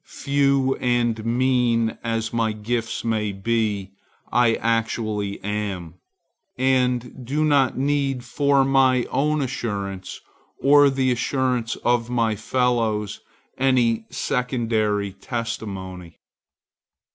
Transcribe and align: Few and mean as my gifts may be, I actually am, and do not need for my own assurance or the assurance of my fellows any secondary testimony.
Few 0.07 0.75
and 0.77 1.23
mean 1.23 1.95
as 2.03 2.33
my 2.33 2.53
gifts 2.53 3.03
may 3.05 3.31
be, 3.31 3.91
I 4.31 4.55
actually 4.55 5.39
am, 5.43 5.93
and 6.57 7.23
do 7.23 7.45
not 7.45 7.77
need 7.77 8.23
for 8.25 8.65
my 8.65 9.03
own 9.11 9.43
assurance 9.43 10.19
or 10.59 10.89
the 10.89 11.11
assurance 11.11 11.75
of 11.85 12.09
my 12.09 12.35
fellows 12.35 13.19
any 13.59 14.07
secondary 14.09 15.13
testimony. 15.13 16.17